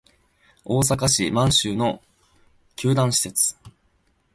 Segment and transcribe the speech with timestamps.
[0.65, 2.01] 大阪市・舞洲の
[2.75, 3.55] 球団施設